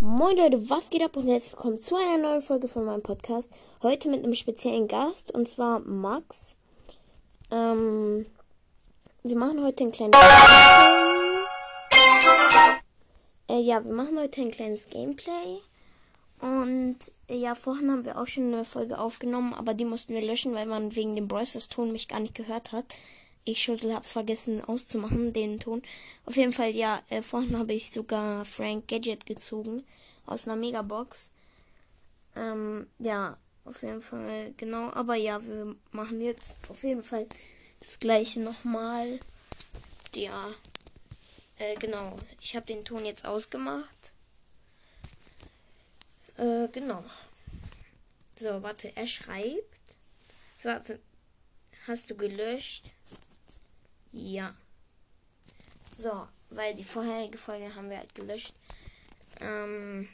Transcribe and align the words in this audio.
Moin 0.00 0.36
Leute, 0.36 0.68
was 0.68 0.90
geht 0.90 1.02
ab 1.02 1.16
und 1.16 1.28
herzlich 1.28 1.52
willkommen 1.52 1.78
zu 1.78 1.94
einer 1.94 2.18
neuen 2.18 2.42
Folge 2.42 2.66
von 2.66 2.84
meinem 2.84 3.02
Podcast. 3.02 3.52
Heute 3.80 4.08
mit 4.08 4.24
einem 4.24 4.34
speziellen 4.34 4.88
Gast 4.88 5.30
und 5.30 5.48
zwar 5.48 5.80
Max. 5.80 6.56
Ähm, 7.52 8.26
wir 9.22 9.36
machen 9.36 9.62
heute 9.62 9.84
ein 9.84 9.92
kleines. 9.92 10.18
Äh, 13.48 13.60
ja, 13.60 13.84
wir 13.84 13.92
machen 13.92 14.18
heute 14.18 14.40
ein 14.40 14.50
kleines 14.50 14.88
Gameplay. 14.88 15.60
Und 16.40 16.98
äh, 17.28 17.36
ja, 17.36 17.54
vorhin 17.54 17.90
haben 17.90 18.04
wir 18.04 18.20
auch 18.20 18.26
schon 18.26 18.52
eine 18.52 18.64
Folge 18.64 18.98
aufgenommen, 18.98 19.54
aber 19.54 19.74
die 19.74 19.84
mussten 19.84 20.12
wir 20.12 20.22
löschen, 20.26 20.54
weil 20.54 20.66
man 20.66 20.96
wegen 20.96 21.14
dem 21.14 21.28
Brawlers 21.28 21.68
Ton 21.68 21.92
mich 21.92 22.08
gar 22.08 22.18
nicht 22.18 22.34
gehört 22.34 22.72
hat. 22.72 22.86
Ich 23.46 23.62
Schussel 23.62 23.94
hab's 23.94 24.10
vergessen 24.10 24.64
auszumachen, 24.64 25.34
den 25.34 25.60
Ton. 25.60 25.82
Auf 26.24 26.36
jeden 26.36 26.54
Fall, 26.54 26.70
ja, 26.70 27.02
äh, 27.10 27.20
vorhin 27.20 27.58
habe 27.58 27.74
ich 27.74 27.90
sogar 27.90 28.46
Frank 28.46 28.88
Gadget 28.88 29.26
gezogen 29.26 29.84
aus 30.24 30.46
einer 30.46 30.56
Megabox. 30.56 31.32
Ähm, 32.36 32.86
ja, 32.98 33.36
auf 33.66 33.82
jeden 33.82 34.00
Fall, 34.00 34.54
genau. 34.56 34.90
Aber 34.92 35.14
ja, 35.14 35.44
wir 35.44 35.76
machen 35.92 36.22
jetzt 36.22 36.56
auf 36.68 36.82
jeden 36.82 37.04
Fall 37.04 37.26
das 37.80 37.98
gleiche 37.98 38.40
nochmal. 38.40 39.20
Ja, 40.14 40.48
äh, 41.58 41.74
genau. 41.74 42.16
Ich 42.40 42.56
habe 42.56 42.64
den 42.64 42.84
Ton 42.84 43.04
jetzt 43.04 43.26
ausgemacht. 43.26 43.88
Äh, 46.38 46.68
genau. 46.68 47.04
So, 48.36 48.62
warte, 48.62 48.96
er 48.96 49.06
schreibt. 49.06 49.80
So, 50.56 50.70
hast 51.86 52.10
du 52.10 52.16
gelöscht? 52.16 52.86
Ja. 54.14 54.54
So, 55.96 56.28
weil 56.50 56.74
die 56.74 56.84
vorherige 56.84 57.36
Folge 57.36 57.74
haben 57.74 57.90
wir 57.90 57.98
halt 57.98 58.14
gelöscht. 58.14 58.54
Ähm, 59.40 60.08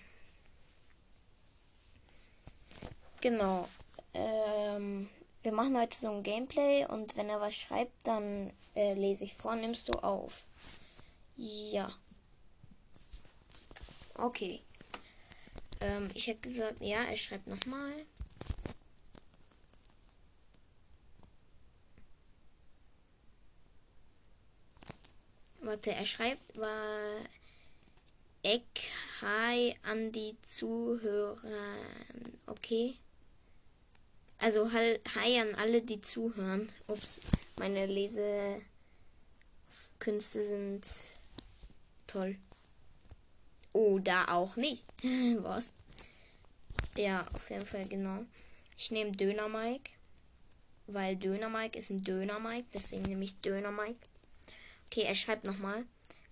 genau. 3.21 3.69
Ähm, 4.15 5.11
wir 5.43 5.53
machen 5.53 5.77
heute 5.77 5.99
so 5.99 6.11
ein 6.11 6.23
Gameplay 6.23 6.87
und 6.87 7.15
wenn 7.17 7.29
er 7.29 7.43
was 7.43 7.55
schreibt, 7.55 8.07
dann 8.07 8.51
äh, 8.75 8.95
lese 8.95 9.25
ich 9.25 9.35
vor, 9.35 9.55
nimmst 9.55 9.89
du 9.89 9.93
auf. 9.93 10.45
Ja. 11.37 11.93
Okay. 14.15 14.63
Ähm, 15.81 16.11
ich 16.15 16.27
hätte 16.27 16.49
gesagt, 16.49 16.81
ja, 16.81 17.05
er 17.05 17.17
schreibt 17.19 17.47
nochmal. 17.47 18.07
Warte, 25.63 25.93
er 25.93 26.07
schreibt, 26.07 26.57
war 26.57 27.21
Eck, 28.43 28.63
hi 29.21 29.77
an 29.83 30.11
die 30.13 30.35
Zuhörer. 30.41 31.37
Okay. 32.47 32.97
Also 34.39 34.73
hi 34.73 35.39
an 35.39 35.55
alle, 35.57 35.83
die 35.83 36.01
zuhören. 36.01 36.71
Ups, 36.87 37.21
meine 37.59 37.85
Lesekünste 37.85 38.63
sind 40.43 40.87
toll. 42.07 42.39
Oder 43.75 44.33
auch 44.33 44.57
nicht. 44.57 44.83
Was? 45.43 45.75
Ja, 46.97 47.27
auf 47.35 47.51
jeden 47.51 47.67
Fall, 47.67 47.87
genau. 47.87 48.25
Ich 48.79 48.91
nehme 48.91 49.13
Döner 49.13 49.51
Mike. 49.51 49.91
Weil 50.87 51.17
Döner 51.17 51.51
Mike 51.51 51.79
ist 51.79 51.91
ein 51.91 52.03
Döner 52.03 52.41
Mike. 52.41 52.67
Deswegen 52.73 53.03
nehme 53.03 53.25
ich 53.25 53.39
Döner 53.43 53.71
Mike. 53.71 54.01
Okay, 54.91 55.03
er 55.03 55.15
schreibt 55.15 55.45
nochmal. 55.45 55.85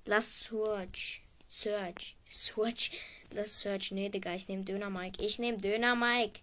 Lass 0.04 0.40
Search. 0.40 1.22
Search. 1.48 2.16
Search. 2.28 2.90
Lass 3.30 3.60
Search. 3.60 3.92
Nee, 3.92 4.08
Digga, 4.08 4.34
ich 4.34 4.48
nehme 4.48 4.64
Döner 4.64 4.90
Mike. 4.90 5.22
Ich 5.24 5.38
nehme 5.38 5.58
Döner 5.58 5.94
Mike. 5.94 6.40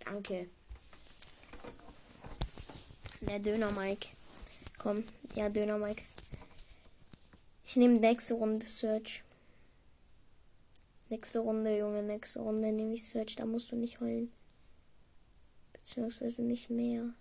Danke. 0.00 0.48
Der 3.20 3.38
Döner 3.38 3.70
Mike. 3.70 4.08
Komm, 4.78 5.04
ja, 5.36 5.48
Döner 5.48 5.78
Mike. 5.78 6.02
Ich 7.64 7.76
nehme 7.76 8.00
nächste 8.00 8.34
Runde 8.34 8.66
Search. 8.66 9.22
Nächste 11.08 11.38
Runde, 11.38 11.78
Junge, 11.78 12.02
nächste 12.02 12.40
Runde 12.40 12.72
nehme 12.72 12.94
ich 12.94 13.08
Search. 13.08 13.36
Da 13.36 13.46
musst 13.46 13.70
du 13.70 13.76
nicht 13.76 14.00
heulen. 14.00 14.32
Beziehungsweise 15.72 16.42
nicht 16.42 16.68
mehr. 16.68 17.14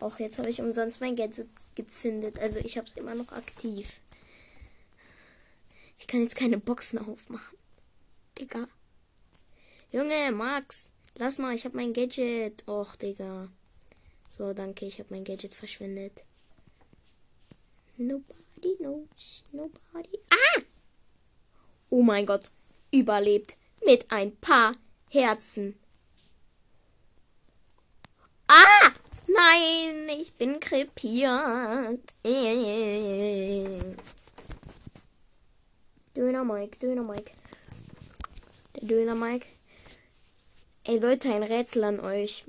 Auch 0.00 0.18
jetzt 0.18 0.38
habe 0.38 0.50
ich 0.50 0.60
umsonst 0.60 1.00
mein 1.00 1.16
Gadget 1.16 1.48
gezündet. 1.74 2.38
Also 2.38 2.58
ich 2.58 2.76
habe 2.76 2.86
es 2.86 2.96
immer 2.96 3.14
noch 3.14 3.32
aktiv. 3.32 4.00
Ich 5.98 6.06
kann 6.06 6.22
jetzt 6.22 6.36
keine 6.36 6.58
Boxen 6.58 6.98
aufmachen. 6.98 7.58
Digga. 8.38 8.68
Junge, 9.90 10.32
Max. 10.32 10.90
Lass 11.16 11.38
mal, 11.38 11.54
ich 11.54 11.64
habe 11.64 11.76
mein 11.76 11.92
Gadget. 11.92 12.66
Och, 12.68 12.96
Digga. 12.96 13.48
So, 14.28 14.52
danke, 14.52 14.86
ich 14.86 14.98
habe 14.98 15.14
mein 15.14 15.24
Gadget 15.24 15.54
verschwendet. 15.54 16.24
Nobody 17.96 18.76
knows. 18.78 19.44
Nobody. 19.52 20.18
Ah! 20.30 20.62
Oh 21.90 22.02
mein 22.02 22.26
Gott. 22.26 22.50
Überlebt. 22.90 23.56
Mit 23.86 24.10
ein 24.10 24.34
paar 24.36 24.74
Herzen. 25.10 25.78
Ah! 28.48 28.92
Nein, 29.44 30.08
ich 30.20 30.32
bin 30.34 30.58
krepiert. 30.58 32.00
Döner 36.16 36.44
Mike, 36.44 36.78
Döner 36.78 37.02
Mike. 37.02 37.32
Der 38.74 38.88
Döner 38.88 39.14
Mike. 39.14 39.46
Ey 40.84 40.98
Leute, 40.98 41.34
ein 41.34 41.42
Rätsel 41.42 41.84
an 41.84 42.00
euch. 42.00 42.46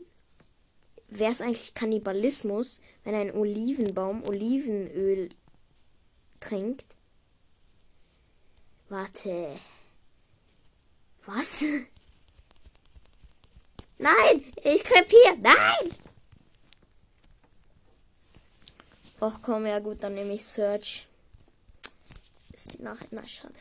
Wäre 1.09 1.33
es 1.33 1.41
eigentlich 1.41 1.73
Kannibalismus, 1.73 2.79
wenn 3.03 3.15
ein 3.15 3.35
Olivenbaum 3.35 4.23
Olivenöl 4.23 5.27
trinkt? 6.39 6.85
Warte. 8.87 9.59
Was? 11.25 11.61
Nein, 13.97 14.43
ich 14.63 14.83
krepiere. 14.83 15.37
Nein! 15.41 16.14
Och 19.19 19.41
komm, 19.41 19.65
ja 19.65 19.79
gut, 19.79 20.03
dann 20.03 20.13
nehme 20.13 20.33
ich 20.33 20.45
Search. 20.45 21.07
Ist 22.51 22.73
die 22.73 22.83
nach 22.83 23.01
na 23.11 23.25
schade. 23.25 23.53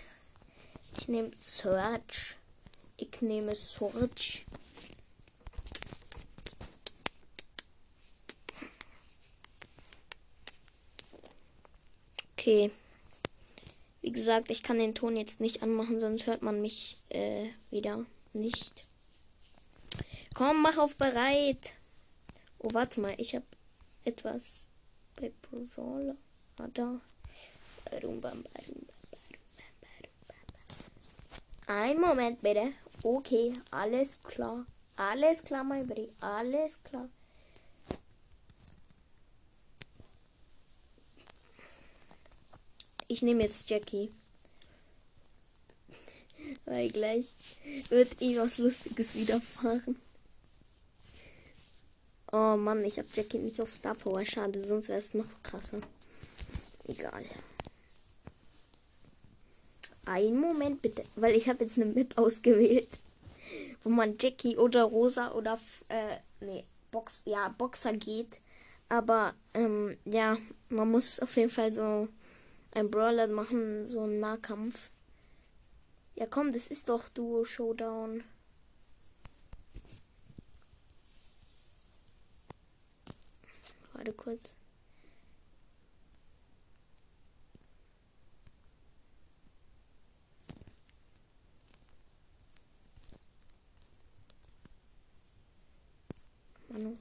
Ich 0.98 1.08
nehme 1.08 1.30
Search. 1.40 2.36
Ich 2.96 3.20
nehme 3.20 3.54
Search. 3.54 4.44
Okay. 12.32 12.70
Wie 14.02 14.12
gesagt, 14.12 14.50
ich 14.50 14.62
kann 14.62 14.78
den 14.78 14.94
Ton 14.94 15.16
jetzt 15.16 15.40
nicht 15.40 15.62
anmachen, 15.62 15.98
sonst 15.98 16.26
hört 16.26 16.42
man 16.42 16.60
mich 16.60 16.98
äh, 17.08 17.48
wieder 17.70 18.04
nicht. 18.34 18.84
Komm, 20.34 20.62
mach 20.62 20.78
auf 20.78 20.96
bereit. 20.96 21.74
Oh, 22.58 22.68
warte 22.72 23.00
mal, 23.00 23.14
ich 23.18 23.34
habe 23.34 23.46
etwas 24.04 24.68
bei 25.16 25.32
Brawler. 25.74 26.16
Ah, 26.58 26.68
da. 26.72 27.00
Ein 31.66 32.00
Moment 32.00 32.40
bitte. 32.42 32.72
Okay, 33.02 33.52
alles 33.70 34.22
klar. 34.22 34.64
Alles 34.96 35.44
klar, 35.44 35.64
mein 35.64 35.86
Buddy. 35.86 36.08
Alles 36.20 36.82
klar. 36.82 37.08
Ich 43.08 43.22
nehme 43.22 43.42
jetzt 43.42 43.68
Jackie. 43.68 44.10
Weil 46.64 46.90
gleich 46.90 47.26
wird 47.88 48.20
eh 48.20 48.38
was 48.38 48.58
Lustiges 48.58 49.16
widerfahren. 49.16 49.96
Oh 52.36 52.56
Mann, 52.56 52.84
ich 52.84 52.98
habe 52.98 53.06
Jackie 53.14 53.38
nicht 53.38 53.60
auf 53.60 53.72
Star 53.72 53.94
Power. 53.94 54.26
Schade, 54.26 54.66
sonst 54.66 54.88
wäre 54.88 54.98
es 54.98 55.14
noch 55.14 55.40
krasser. 55.44 55.78
Egal. 56.88 57.24
Ein 60.04 60.40
Moment 60.40 60.82
bitte, 60.82 61.04
weil 61.14 61.36
ich 61.36 61.48
habe 61.48 61.62
jetzt 61.62 61.76
eine 61.78 61.86
Map 61.86 62.18
ausgewählt, 62.18 62.88
wo 63.84 63.90
man 63.90 64.16
Jackie 64.18 64.56
oder 64.56 64.82
Rosa 64.82 65.30
oder 65.30 65.60
äh, 65.86 66.16
nee, 66.40 66.64
Box, 66.90 67.22
ja, 67.24 67.54
Boxer 67.56 67.92
geht. 67.92 68.40
Aber 68.88 69.34
ähm, 69.54 69.96
ja, 70.04 70.36
man 70.70 70.90
muss 70.90 71.20
auf 71.20 71.36
jeden 71.36 71.50
Fall 71.50 71.70
so 71.70 72.08
ein 72.72 72.90
Brawler 72.90 73.28
machen, 73.28 73.86
so 73.86 74.00
einen 74.00 74.18
Nahkampf. 74.18 74.90
Ja, 76.16 76.26
komm, 76.26 76.50
das 76.50 76.66
ist 76.66 76.88
doch 76.88 77.08
Duo 77.10 77.44
Showdown. 77.44 78.24
gerade 84.04 84.12
kurz. 84.12 84.54
Manu. 96.68 96.98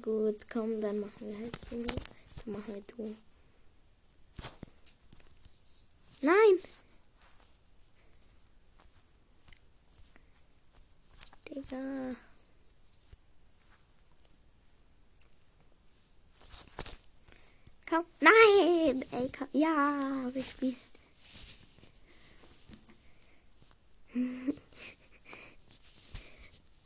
Gut, 0.00 0.48
komm, 0.50 0.80
dann 0.80 1.00
machen 1.00 1.28
wir 1.28 1.38
halt 1.38 1.56
so. 1.68 1.76
Dann 1.76 2.52
machen 2.54 2.74
wir 2.74 2.82
du. 2.82 3.16
Nein! 6.22 6.58
Digga. 11.48 12.16
Komm. 17.90 18.04
Nein! 18.20 19.04
Ey, 19.10 19.28
komm. 19.36 19.48
Ja, 19.52 20.30
wir 20.32 20.44
spielen. 20.44 20.76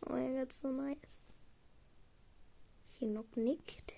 oh 0.06 0.12
mein 0.12 0.34
Gott, 0.36 0.52
so 0.54 0.68
nice. 0.68 0.96
Hier 2.98 3.08
noch 3.08 3.36
nickt. 3.36 3.92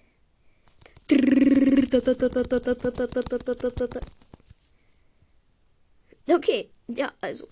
Okay, 6.28 6.70
ja, 6.88 7.12
also. 7.20 7.46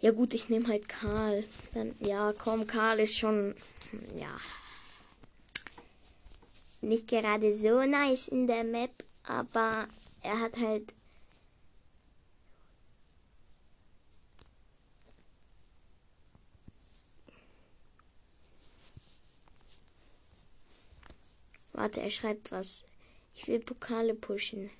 Ja 0.00 0.10
gut, 0.10 0.34
ich 0.34 0.50
nehme 0.50 0.68
halt 0.68 0.90
Karl. 0.90 1.42
Dann, 1.72 1.94
ja, 2.00 2.34
komm, 2.34 2.66
Karl 2.66 3.00
ist 3.00 3.16
schon, 3.16 3.54
ja, 4.14 4.36
nicht 6.86 7.08
gerade 7.08 7.52
so 7.52 7.84
nice 7.84 8.28
in 8.28 8.46
der 8.46 8.64
Map, 8.64 9.04
aber 9.24 9.88
er 10.22 10.40
hat 10.40 10.56
halt 10.58 10.94
Warte, 21.72 22.00
er 22.00 22.10
schreibt 22.10 22.52
was. 22.52 22.84
Ich 23.34 23.48
will 23.48 23.60
Pokale 23.60 24.14
pushen. 24.14 24.70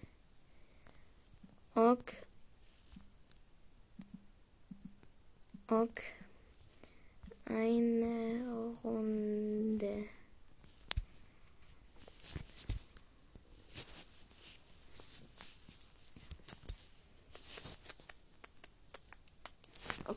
Ok. 1.74 2.14
Ok. 5.68 6.00
Eine 7.44 8.78
Runde. 8.82 10.06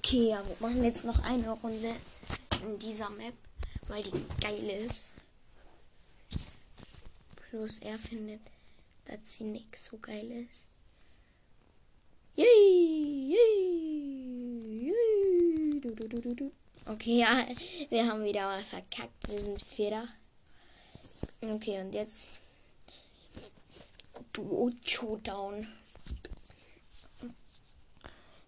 Okay, 0.10 0.30
ja, 0.30 0.44
wir 0.44 0.56
machen 0.60 0.84
jetzt 0.84 1.06
noch 1.06 1.22
eine 1.24 1.52
Runde 1.52 1.94
in 2.64 2.80
dieser 2.80 3.12
Map, 3.12 3.36
weil 3.88 4.02
die 4.02 4.26
geil 4.42 4.68
ist. 4.68 5.14
Plus 7.36 7.78
er 7.78 8.00
findet, 8.00 8.42
dass 9.06 9.20
sie 9.24 9.44
nicht 9.44 9.78
so 9.78 10.00
geil 10.00 10.32
ist. 10.32 10.62
Yay, 12.36 13.36
yay, 13.36 14.88
yay. 14.88 15.80
Du, 15.80 15.94
du, 15.94 16.08
du, 16.08 16.22
du, 16.22 16.34
du. 16.34 16.52
Okay, 16.88 17.20
ja, 17.20 17.46
wir 17.92 18.08
haben 18.08 18.24
wieder 18.24 18.46
mal 18.46 18.64
verkackt. 18.64 19.30
Wir 19.30 19.40
sind 19.40 19.62
Vierter. 19.62 20.08
Okay, 21.40 21.82
und 21.82 21.94
jetzt 21.94 22.30
Duo 24.34 24.72
Showdown. 24.84 25.68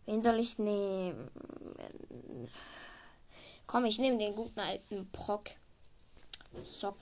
Wen 0.08 0.22
soll 0.24 0.40
ich 0.40 0.58
nehmen? 0.58 1.30
Komm, 3.68 3.86
ich 3.86 4.00
nehme 4.00 4.18
den 4.18 4.36
guten 4.36 4.60
alten 4.60 5.10
Brock. 5.12 5.52
Sock. 6.64 6.98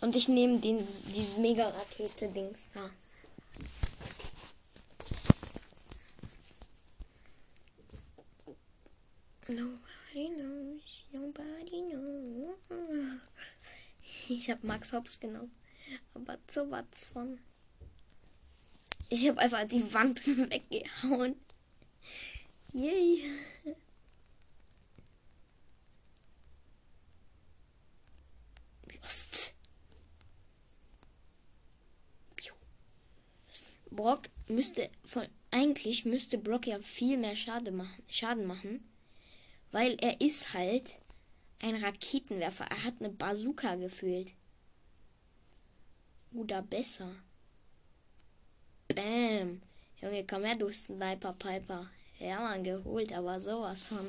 Und 0.00 0.16
ich 0.16 0.28
nehme 0.28 0.58
den, 0.58 0.86
diese 1.14 1.40
Mega-Rakete-Dings 1.40 2.70
da. 2.74 2.90
Nobody 9.46 10.30
knows, 10.36 11.04
nobody 11.12 11.82
knows. 11.90 13.20
Ich 14.28 14.50
habe 14.50 14.66
Max 14.66 14.92
Hops 14.92 15.20
genommen. 15.20 15.54
Aber 16.14 16.38
zu 16.46 16.70
was 16.70 17.04
von. 17.12 17.38
Ich 19.10 19.28
habe 19.28 19.38
einfach 19.38 19.64
die 19.64 19.92
Wand 19.92 20.26
weggehauen. 20.26 21.36
Yay. 22.74 23.22
Lost. 29.00 29.54
Brock 33.92 34.22
müsste 34.48 34.90
von 35.04 35.28
eigentlich 35.52 36.04
müsste 36.04 36.36
Brock 36.36 36.66
ja 36.66 36.80
viel 36.80 37.16
mehr 37.16 37.36
Schaden 37.36 37.76
machen, 37.76 38.02
Schaden 38.08 38.44
machen, 38.44 38.82
weil 39.70 39.94
er 40.00 40.20
ist 40.20 40.52
halt 40.52 40.98
ein 41.60 41.76
Raketenwerfer. 41.76 42.64
Er 42.64 42.82
hat 42.82 42.94
eine 42.98 43.10
Bazooka 43.10 43.76
gefühlt. 43.76 44.32
Oder 46.32 46.60
besser. 46.62 47.14
Bam. 48.88 49.62
Junge, 50.00 50.26
komm 50.26 50.42
her, 50.42 50.56
du 50.56 50.72
Sniper 50.72 51.32
Piper. 51.34 51.88
Ja, 52.24 52.40
man, 52.40 52.64
geholt, 52.64 53.12
aber 53.12 53.38
sowas 53.38 53.88
von. 53.88 54.08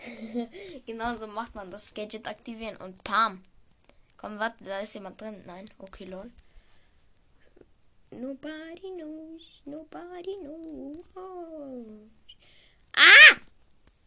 genau 0.86 1.14
so 1.18 1.26
macht 1.26 1.54
man 1.54 1.70
das 1.70 1.92
Gadget 1.92 2.26
aktivieren 2.26 2.78
und 2.78 3.04
pam. 3.04 3.42
Komm, 4.16 4.38
warte, 4.38 4.64
da 4.64 4.80
ist 4.80 4.94
jemand 4.94 5.20
drin. 5.20 5.42
Nein, 5.44 5.66
okay, 5.76 6.06
lol. 6.06 6.32
Nobody 8.12 8.94
knows, 8.96 9.60
nobody 9.66 10.38
knows. 10.40 11.04
Ah! 12.96 13.36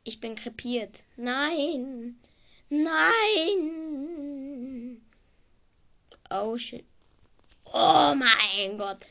Ich 0.04 0.20
bin 0.20 0.36
krepiert. 0.36 1.04
Nein. 1.16 2.20
Nein. 2.70 3.70
Oh 6.32 6.58
shit. 6.58 6.86
Oh 7.72 8.16
mein 8.16 8.80
Gott. 8.80 9.06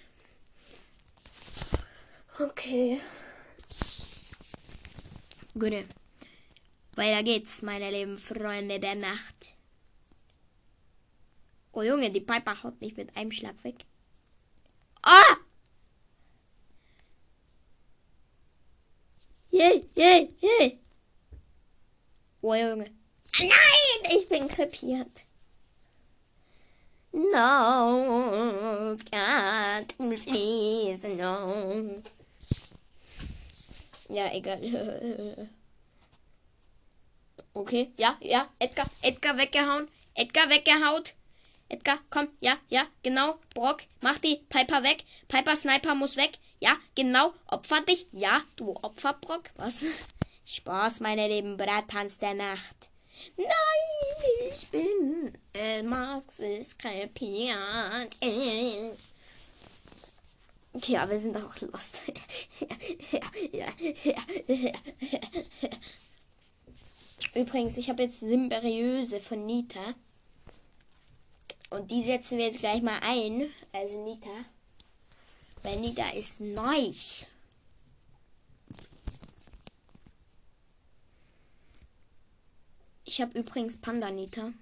Okay. 2.41 3.01
Gute. 5.55 5.85
Weiter 6.95 7.23
geht's, 7.23 7.63
meine 7.63 7.91
lieben 7.91 8.19
Freunde 8.19 8.81
der 8.81 8.95
Nacht. 8.95 9.55
Oh 11.73 11.83
Junge, 11.83 12.11
die 12.11 12.21
Piper 12.21 12.63
haut 12.63 12.81
mich 12.81 12.97
mit 12.97 13.15
einem 13.17 13.33
Schlag 13.33 13.63
weg. 13.63 13.85
Ah! 15.03 15.37
Yay, 19.51 19.89
yay, 19.95 20.35
yay. 20.41 20.79
Oh 22.41 22.55
Junge. 22.55 22.91
Nein, 23.39 24.17
ich 24.17 24.27
bin 24.29 24.49
krepiert. 24.49 25.27
No, 27.13 28.97
can't 29.11 29.95
please, 29.99 31.05
no. 31.15 32.03
Ja, 34.13 34.33
egal. 34.33 34.61
Okay, 37.55 37.93
ja, 37.99 38.17
ja. 38.21 38.49
Edgar, 38.59 38.87
Edgar 39.03 39.37
weggehauen. 39.37 39.89
Edgar 40.15 40.49
weggehaut. 40.49 41.13
Edgar, 41.69 41.99
komm, 42.09 42.29
ja, 42.41 42.57
ja, 42.69 42.87
genau. 43.03 43.39
Brock, 43.55 43.83
mach 44.01 44.19
die 44.19 44.41
Piper 44.49 44.83
weg. 44.83 45.05
Piper 45.29 45.55
Sniper 45.55 45.95
muss 45.95 46.17
weg. 46.17 46.33
Ja, 46.61 46.77
genau. 46.95 47.35
Opfer 47.47 47.83
dich. 47.83 48.07
Ja, 48.13 48.43
du 48.57 48.75
Opfer, 48.83 49.15
Brock. 49.15 49.51
Was? 49.57 49.85
Spaß, 50.47 51.01
meine 51.01 51.29
lieben 51.29 51.57
Brattanz 51.59 52.19
der 52.19 52.35
Nacht. 52.35 52.91
Nein, 53.37 54.51
ich 54.51 54.69
bin 54.69 55.33
äh, 55.55 55.83
Max 55.83 56.41
ist 56.41 56.79
krepiert. 56.79 58.17
Äh. 58.21 58.93
Ja, 60.75 61.09
wir 61.11 61.19
sind 61.19 61.37
auch 61.37 61.61
lost. 61.61 62.01
Übrigens, 67.35 67.77
ich 67.77 67.91
habe 67.91 68.05
jetzt 68.05 68.21
Symberiöse 68.21 69.21
von 69.21 69.45
Nita. 69.45 69.95
Und 71.71 71.91
die 71.91 72.03
setzen 72.03 72.39
wir 72.39 72.47
jetzt 72.47 72.61
gleich 72.61 72.83
mal 72.83 73.01
ein. 73.03 73.51
Also 73.73 74.03
Nita. 74.03 74.31
Weil 75.63 75.79
Nita 75.81 76.09
ist 76.11 76.41
nice. 76.41 77.27
Ich 83.05 83.21
habe 83.21 83.39
übrigens 83.39 83.79
Panda 83.79 84.11
Nita. 84.11 84.53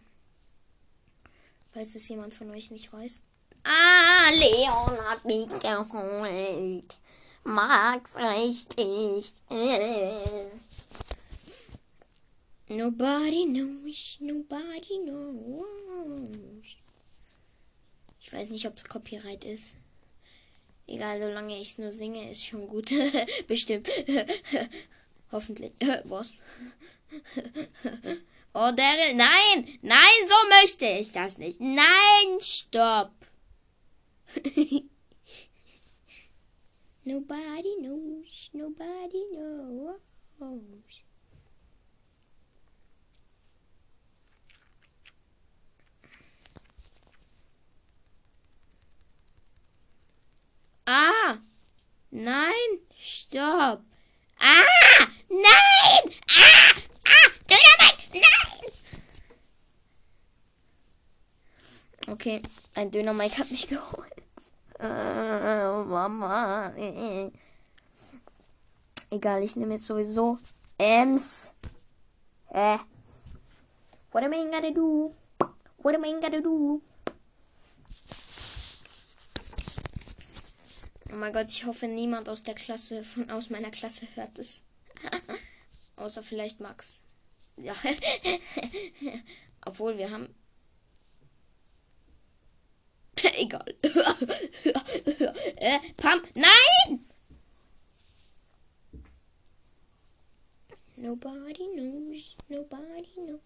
Falls 1.72 1.94
es 1.94 2.08
jemand 2.08 2.34
von 2.34 2.50
euch 2.50 2.72
nicht 2.72 2.92
weiß. 2.92 3.22
Ah, 3.64 4.30
Leon 4.32 4.98
hat 5.08 5.24
mich 5.24 5.48
geholt. 5.48 6.96
Max 7.44 8.16
richtig. 8.16 9.32
Nobody 12.68 13.46
knows, 13.46 14.18
nobody 14.20 14.98
knows. 15.04 16.76
Ich 18.20 18.32
weiß 18.32 18.50
nicht, 18.50 18.66
ob 18.66 18.76
es 18.76 18.84
Copyright 18.84 19.44
ist. 19.44 19.74
Egal, 20.86 21.20
solange 21.20 21.60
ich 21.60 21.70
es 21.70 21.78
nur 21.78 21.92
singe, 21.92 22.30
ist 22.30 22.44
schon 22.44 22.68
gut. 22.68 22.90
Bestimmt. 23.48 23.88
Hoffentlich. 25.32 25.72
Was? 26.04 26.32
oh, 28.54 28.70
Daryl, 28.72 29.14
nein! 29.14 29.78
Nein, 29.82 30.20
so 30.28 30.34
möchte 30.48 30.86
ich 30.86 31.12
das 31.12 31.38
nicht. 31.38 31.60
Nein, 31.60 32.40
stopp. 32.40 33.10
nobody 37.04 37.76
knows, 37.80 38.50
nobody 38.54 39.24
knows. 39.32 39.98
Ah! 50.86 51.38
Nein! 52.10 52.80
Stopp! 52.98 53.82
Ah! 54.40 55.10
Nein! 55.28 56.14
Ah! 56.30 56.74
Ah! 57.06 57.30
Dynamit! 57.46 57.96
Nein! 58.14 58.70
Okay, 62.08 62.42
ein 62.74 62.90
Dynamit 62.90 63.38
hat 63.38 63.50
mich 63.50 63.68
geholt. 63.68 64.09
Oh, 64.82 65.84
Mama. 65.84 66.72
Egal, 69.10 69.42
ich 69.42 69.56
nehme 69.56 69.74
jetzt 69.74 69.86
sowieso 69.86 70.38
Ems. 70.78 71.52
Äh. 72.48 72.78
What 74.12 74.24
am 74.24 74.32
I 74.32 74.50
gonna 74.50 74.70
do? 74.70 75.14
What 75.78 75.94
am 75.94 76.04
I 76.04 76.12
gonna 76.20 76.40
do? 76.40 76.80
Oh 81.12 81.16
mein 81.16 81.32
Gott, 81.32 81.48
ich 81.48 81.66
hoffe, 81.66 81.86
niemand 81.86 82.28
aus 82.28 82.42
der 82.42 82.54
Klasse, 82.54 83.04
von 83.04 83.30
aus 83.30 83.50
meiner 83.50 83.70
Klasse 83.70 84.06
hört 84.14 84.38
es. 84.38 84.62
Außer 85.96 86.22
vielleicht 86.22 86.60
Max. 86.60 87.02
Ja. 87.56 87.74
Obwohl 89.66 89.98
wir 89.98 90.10
haben. 90.10 90.34
Egal. 93.36 93.74
äh, 95.56 95.78
Pam, 95.96 96.22
nein! 96.34 97.06
Nobody 100.96 101.66
knows, 101.74 102.36
nobody 102.48 103.08
knows. 103.16 103.40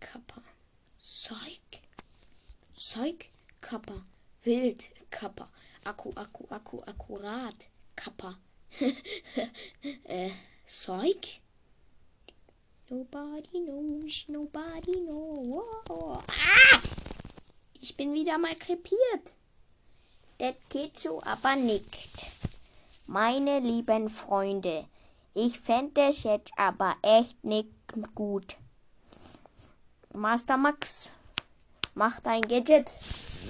Kappa. 0.00 0.42
Zeug. 0.98 1.80
Zeug. 2.74 3.30
Kappa. 3.60 4.04
Wild. 4.44 4.82
Kappa. 5.10 5.48
Akku, 5.84 6.12
Akku, 6.14 6.46
Akku, 6.50 6.82
akkurat. 6.86 7.68
Kappa. 7.94 8.38
äh, 10.04 10.30
Zeug. 10.78 11.40
Nobody 12.90 13.64
knows, 13.64 14.26
nobody 14.28 14.92
knows. 14.92 15.64
Ah! 15.88 16.80
Ich 17.80 17.96
bin 17.96 18.12
wieder 18.12 18.36
mal 18.36 18.54
krepiert. 18.54 19.32
Das 20.38 20.54
geht 20.68 20.98
so 20.98 21.22
aber 21.22 21.56
nicht. 21.56 22.30
Meine 23.06 23.60
lieben 23.60 24.10
Freunde, 24.10 24.86
ich 25.32 25.58
fände 25.58 26.08
es 26.08 26.24
jetzt 26.24 26.52
aber 26.58 26.94
echt 27.00 27.42
nicht 27.42 27.70
gut. 28.14 28.56
Master 30.12 30.58
Max, 30.58 31.10
mach 31.94 32.20
dein 32.20 32.42
Gadget 32.42 32.90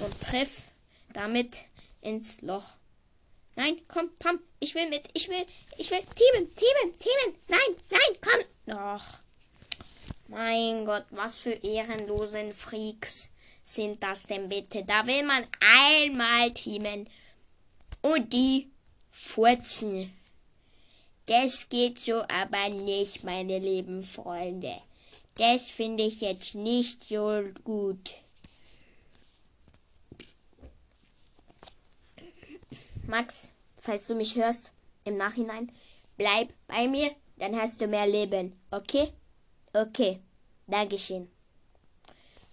und 0.00 0.20
treff 0.20 0.62
damit 1.12 1.66
ins 2.02 2.40
Loch. 2.40 2.76
Nein, 3.56 3.80
komm, 3.88 4.10
Pam, 4.18 4.38
ich 4.60 4.74
will 4.74 4.88
mit, 4.88 5.08
ich 5.14 5.28
will, 5.28 5.44
ich 5.78 5.90
will, 5.90 6.00
Teamen, 6.00 6.54
Teamen, 6.54 6.98
Teamen, 6.98 7.36
nein, 7.48 7.76
nein, 7.90 8.20
komm. 8.20 8.74
Doch. 8.74 9.18
Mein 10.28 10.84
Gott, 10.84 11.06
was 11.10 11.38
für 11.38 11.52
ehrenlosen 11.52 12.52
Freaks 12.52 13.32
sind 13.62 14.02
das 14.02 14.24
denn 14.24 14.48
bitte? 14.48 14.84
Da 14.84 15.06
will 15.06 15.22
man 15.22 15.46
einmal 15.60 16.52
teamen 16.52 17.08
und 18.02 18.32
die 18.32 18.70
furzen. 19.10 20.12
Das 21.26 21.68
geht 21.68 21.98
so 21.98 22.22
aber 22.28 22.68
nicht, 22.68 23.24
meine 23.24 23.58
lieben 23.58 24.04
Freunde. 24.04 24.76
Das 25.36 25.70
finde 25.70 26.04
ich 26.04 26.20
jetzt 26.20 26.54
nicht 26.54 27.04
so 27.04 27.42
gut. 27.64 28.14
Max, 33.06 33.52
falls 33.76 34.06
du 34.06 34.14
mich 34.14 34.36
hörst 34.36 34.72
im 35.04 35.16
Nachhinein, 35.16 35.72
bleib 36.16 36.52
bei 36.66 36.88
mir, 36.88 37.10
dann 37.38 37.56
hast 37.56 37.80
du 37.80 37.86
mehr 37.86 38.06
Leben, 38.06 38.58
okay? 38.70 39.12
Okay, 39.72 40.20
Dankeschön. 40.68 41.28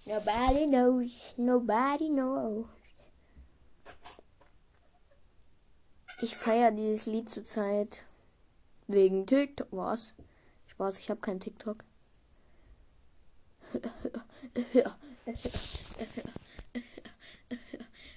Nobody 0.06 0.68
knows, 0.68 1.34
nobody 1.36 2.10
knows. 2.10 2.68
Ich 6.22 6.36
feiere 6.36 6.72
dieses 6.72 7.08
Lied 7.08 7.30
zurzeit. 7.30 8.04
Wegen 8.88 9.26
TikTok. 9.26 9.68
Was? 9.72 10.14
Spaß, 10.68 11.00
ich 11.00 11.10
habe 11.10 11.22
kein 11.22 11.40
TikTok. 11.40 11.84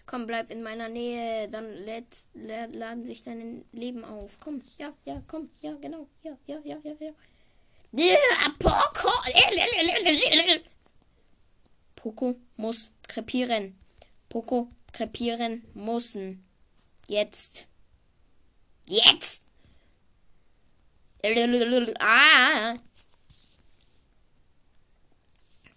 Komm, 0.07 0.27
bleib 0.29 0.53
in 0.53 0.63
meiner 0.63 0.89
Nähe, 0.89 1.49
dann 1.49 1.69
lädt, 1.85 2.07
lädt, 2.33 2.77
laden 2.77 3.05
sich 3.05 3.23
deine 3.23 3.65
Leben 3.73 4.05
auf. 4.05 4.39
Komm, 4.39 4.63
ja, 4.79 4.93
ja, 5.05 5.21
komm, 5.27 5.51
ja, 5.61 5.75
genau, 5.81 6.07
ja, 6.23 6.39
ja, 6.47 6.61
ja, 6.65 6.77
ja, 6.85 6.93
ja. 7.01 7.13
Ja, 7.93 8.17
Poco. 8.59 9.11
Poco 11.97 12.37
muss 12.57 12.93
krepieren. 13.09 13.77
Poco 14.29 14.69
krepieren 14.93 15.65
müssen. 15.75 16.45
Jetzt. 17.09 17.67
Jetzt! 18.87 19.43
Ah! 21.99 22.77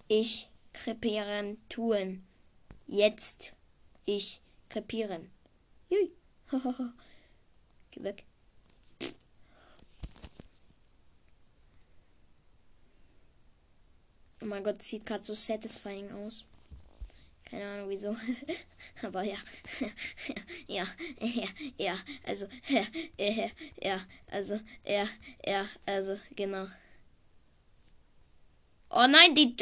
Ich 0.08 0.50
krepieren 0.74 1.58
tun. 1.70 2.28
Jetzt. 2.86 3.54
Ich 4.12 4.42
krepieren. 4.70 5.30
Jui. 5.88 6.12
Geh 7.92 8.04
weg. 8.04 8.26
Oh 14.42 14.46
mein 14.46 14.64
Gott, 14.64 14.82
sieht 14.82 15.06
gerade 15.06 15.24
so 15.24 15.36
satisfying 15.36 16.12
aus. 16.12 16.44
Keine 17.46 17.68
Ahnung 17.68 17.90
wieso. 17.92 18.18
Aber 19.04 19.22
ja. 19.22 19.38
ja, 20.66 20.88
ja, 21.20 21.48
ja, 21.78 21.96
also, 22.26 22.48
ja, 22.68 23.52
ja, 23.80 24.02
also, 24.32 24.60
ja, 24.88 25.08
ja, 25.46 25.70
also, 25.86 26.18
genau. 26.36 26.66
Oh 28.90 29.06
nein, 29.08 29.36
die, 29.36 29.56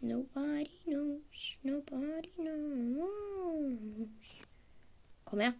Nobody 0.00 0.70
knows, 0.86 1.56
nobody 1.64 2.30
knows. 2.38 4.08
Komm 5.24 5.40
her. 5.40 5.54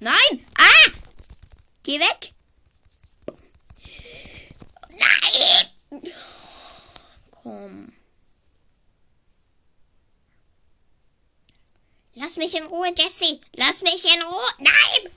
Nein! 0.00 0.44
Ah! 0.58 0.90
Geh 1.82 1.98
weg! 1.98 2.32
Nein! 4.90 6.02
Komm. 7.30 7.92
Lass 12.14 12.36
mich 12.36 12.54
in 12.54 12.64
Ruhe, 12.64 12.94
Jesse. 12.94 13.40
Lass 13.56 13.82
mich 13.82 14.04
in 14.04 14.22
Ruhe. 14.22 14.50
Nein! 14.58 15.12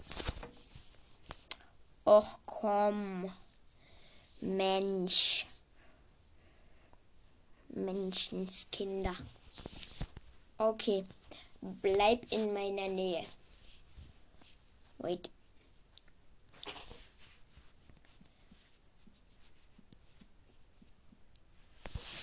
Och 2.04 2.40
komm. 2.46 3.32
Mensch. 4.42 5.46
Menschenskinder. 7.86 9.16
Okay, 10.58 11.04
bleib 11.62 12.32
in 12.32 12.54
meiner 12.54 12.88
Nähe. 12.88 13.26
Wait. 14.98 15.30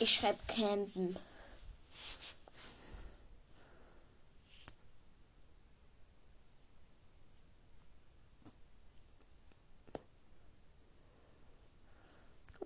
Ich 0.01 0.15
schreibe 0.15 0.39
campen. 0.49 1.17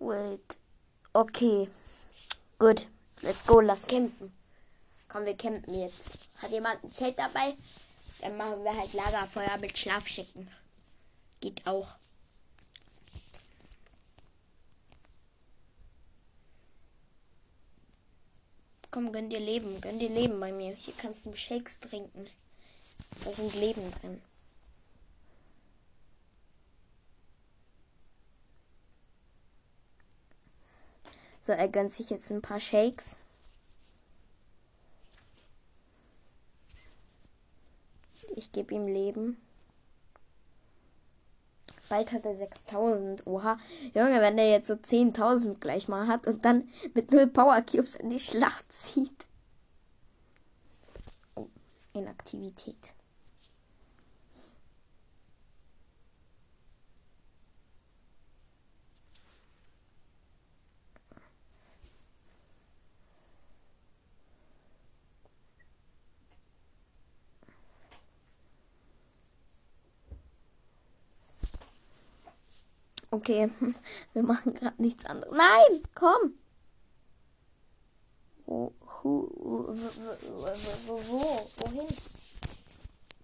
Wait. 0.00 0.56
Okay. 1.12 1.68
Gut. 2.58 2.86
Let's 3.22 3.44
go. 3.46 3.60
Lass 3.60 3.86
campen. 3.86 4.32
Komm, 5.08 5.24
wir 5.24 5.36
campen 5.36 5.74
jetzt. 5.74 6.18
Hat 6.42 6.50
jemand 6.50 6.82
ein 6.82 6.92
Zelt 6.92 7.18
dabei? 7.18 7.54
Dann 8.20 8.36
machen 8.36 8.64
wir 8.64 8.76
halt 8.76 8.92
Lagerfeuer 8.92 9.58
mit 9.58 9.78
Schlafschicken. 9.78 10.50
Geht 11.40 11.66
auch. 11.66 11.94
Komm, 18.90 19.12
gönn 19.12 19.30
dir 19.30 19.40
Leben. 19.40 19.80
Gönn 19.80 19.98
dir 19.98 20.08
Leben 20.08 20.40
bei 20.40 20.50
mir. 20.50 20.74
Hier 20.74 20.94
kannst 20.96 21.26
du 21.26 21.36
Shakes 21.36 21.78
trinken. 21.78 22.28
Da 23.24 23.30
sind 23.30 23.54
Leben 23.54 23.92
drin. 24.00 24.20
So, 31.48 31.54
er 31.54 31.68
gönnt 31.68 31.94
sich 31.94 32.10
jetzt 32.10 32.30
ein 32.30 32.42
paar 32.42 32.60
Shakes. 32.60 33.22
Ich 38.36 38.52
gebe 38.52 38.74
ihm 38.74 38.86
Leben. 38.86 39.38
Bald 41.88 42.12
hat 42.12 42.26
er 42.26 42.34
6000. 42.34 43.26
Oha. 43.26 43.58
Junge, 43.94 44.20
wenn 44.20 44.36
er 44.36 44.50
jetzt 44.50 44.66
so 44.66 44.74
10.000 44.74 45.58
gleich 45.58 45.88
mal 45.88 46.06
hat 46.06 46.26
und 46.26 46.44
dann 46.44 46.68
mit 46.92 47.12
null 47.12 47.26
Power 47.26 47.62
Cubes 47.62 47.94
in 47.94 48.10
die 48.10 48.20
Schlacht 48.20 48.70
zieht. 48.70 49.24
Oh, 51.34 51.48
Inaktivität. 51.94 52.92
Okay, 73.10 73.50
wir 74.12 74.22
machen 74.22 74.54
gerade 74.54 74.80
nichts 74.82 75.04
anderes. 75.04 75.36
Nein, 75.36 75.82
komm! 75.94 76.34
Wo, 78.46 78.72
wo, 79.02 79.28
wo, 79.38 79.74
wo, 80.86 81.08
wo, 81.08 81.50
wohin? 81.58 81.88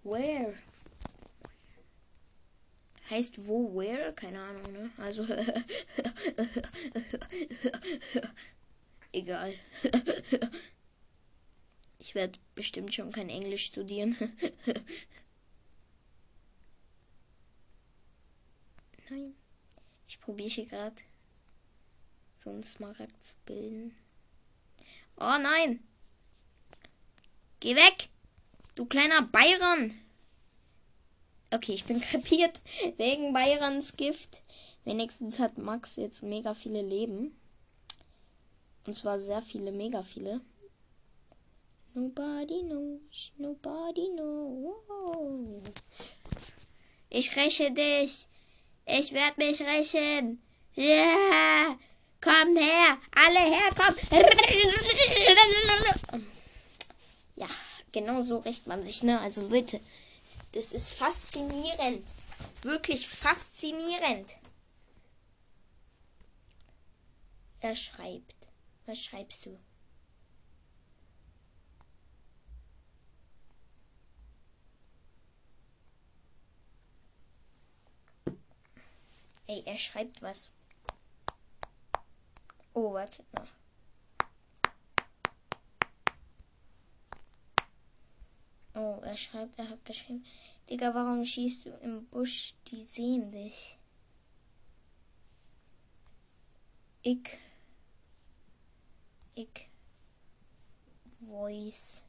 Where? 0.02 0.54
Heißt 3.10 3.46
wo, 3.46 3.74
where? 3.74 4.12
Keine 4.14 4.40
Ahnung, 4.42 4.72
ne? 4.72 4.90
Also, 4.98 5.24
egal. 9.12 9.54
Ich 12.06 12.14
werde 12.14 12.38
bestimmt 12.54 12.94
schon 12.94 13.10
kein 13.12 13.30
Englisch 13.30 13.64
studieren. 13.64 14.14
Nein. 19.08 19.34
Ich 20.08 20.20
probiere 20.20 20.48
hier 20.48 20.66
gerade 20.66 20.96
so 22.38 22.50
einen 22.50 22.64
Smaragd 22.64 23.24
zu 23.24 23.34
bilden. 23.46 23.96
Oh 25.16 25.38
nein! 25.40 25.82
Geh 27.60 27.76
weg! 27.76 28.08
Du 28.74 28.86
kleiner 28.86 29.22
Bayern! 29.22 29.94
Okay, 31.54 31.74
ich 31.74 31.84
bin 31.84 32.00
krepiert 32.00 32.60
wegen 32.96 33.32
Bayrons 33.32 33.96
Gift. 33.96 34.42
Wenigstens 34.84 35.38
hat 35.38 35.56
Max 35.56 35.96
jetzt 35.96 36.22
mega 36.22 36.52
viele 36.52 36.82
Leben. 36.82 37.38
Und 38.86 38.96
zwar 38.96 39.20
sehr 39.20 39.40
viele, 39.40 39.70
mega 39.70 40.02
viele. 40.02 40.40
Nobody 41.94 42.60
knows, 42.62 43.30
nobody 43.38 44.08
knows. 44.16 45.62
Ich 47.08 47.36
räche 47.36 47.70
dich. 47.70 48.26
Ich 48.86 49.12
werde 49.12 49.44
mich 49.44 49.60
rächen. 49.60 50.42
Ja, 50.74 50.84
yeah. 50.84 51.78
komm 52.20 52.56
her, 52.56 52.98
alle 53.14 53.40
her, 53.40 53.70
komm. 53.76 53.94
Ja, 57.36 57.48
genau 57.92 58.22
so 58.22 58.38
rächt 58.38 58.66
man 58.66 58.82
sich, 58.82 59.02
ne? 59.02 59.20
Also 59.20 59.46
Leute, 59.48 59.80
das 60.52 60.72
ist 60.72 60.92
faszinierend. 60.92 62.06
Wirklich 62.62 63.08
faszinierend. 63.08 64.36
Er 67.60 67.74
schreibt. 67.74 68.34
Was 68.86 69.02
schreibst 69.02 69.46
du? 69.46 69.58
Ey, 79.46 79.62
er 79.66 79.78
schreibt 79.78 80.22
was. 80.22 80.50
Oh, 82.72 82.92
warte 82.94 83.24
mal. 83.32 83.46
Oh, 88.74 89.00
er 89.04 89.16
schreibt, 89.16 89.58
er 89.58 89.68
hat 89.68 89.84
geschrieben. 89.84 90.24
Digga, 90.68 90.94
warum 90.94 91.24
schießt 91.24 91.66
du 91.66 91.70
im 91.82 92.06
Busch? 92.06 92.54
Die 92.68 92.84
sehen 92.84 93.30
dich. 93.30 93.78
Ich. 97.02 97.38
Ich. 99.34 99.68
Voice. 101.20 102.02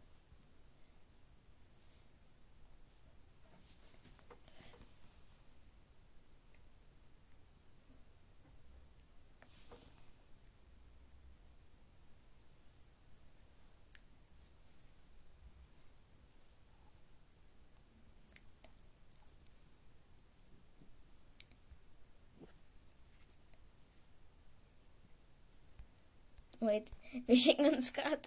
Wait, 26.65 26.91
wir 27.27 27.35
schicken 27.35 27.67
uns 27.67 27.93
gerade 27.93 28.21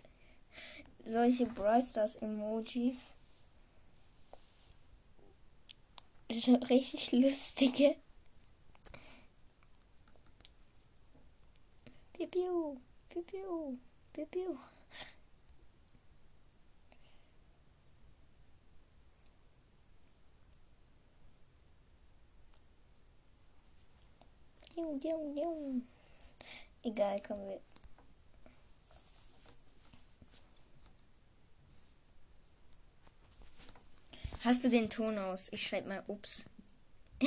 solche 1.04 1.46
Brawl 1.46 1.82
Stars 1.82 2.16
Emojis. 2.16 2.98
Richtig 6.30 7.10
lustige. 7.12 7.96
Piu, 12.12 12.26
piu, 12.28 12.80
piu, 13.08 13.22
piu, 13.22 13.78
piu, 14.12 14.26
piu. 14.26 14.58
Egal, 26.82 27.20
kommen 27.22 27.48
wir. 27.48 27.60
Hast 34.44 34.62
du 34.64 34.70
den 34.70 34.88
Ton 34.88 35.18
aus? 35.18 35.48
Ich 35.52 35.66
schreibe 35.66 35.88
mal 35.88 36.04
ups. 36.06 36.44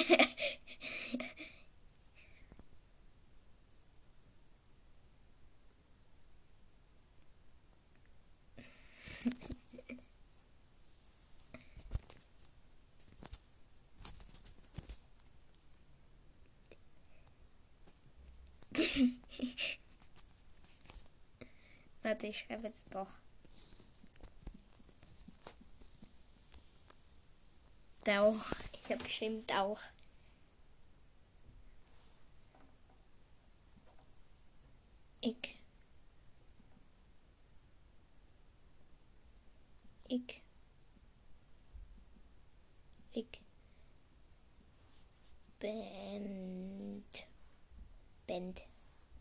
Warte, 22.04 22.28
ich 22.28 22.40
schreibe 22.40 22.68
jetzt 22.68 22.86
doch. 22.94 23.08
Dauch. 28.12 28.52
Ich 28.74 28.92
habe 28.92 29.04
geschrieben 29.06 29.48
Dauch. 29.48 29.80
Ich. 35.22 35.56
Ich. 40.10 40.42
Ich. 43.14 43.42
Band. 45.60 47.24
Band. 48.28 48.62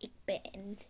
Ich 0.00 0.10
beend. 0.26 0.80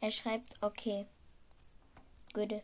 Er 0.00 0.12
schreibt, 0.12 0.62
okay. 0.62 1.08
Gute. 2.32 2.62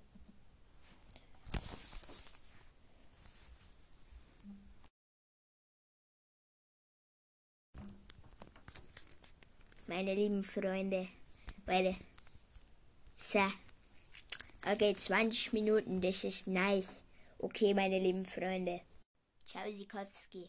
Meine 9.87 10.14
lieben 10.14 10.42
Freunde, 10.42 11.09
beide. 11.66 11.94
So. 13.16 13.40
Okay, 14.66 14.94
20 14.94 15.53
Minuten, 15.53 16.00
das 16.00 16.24
ist 16.24 16.46
nice. 16.46 17.03
Okay, 17.38 17.74
meine 17.74 17.98
lieben 17.98 18.24
Freunde. 18.24 18.81
Ciao, 19.44 19.64
Sikowski. 19.70 20.48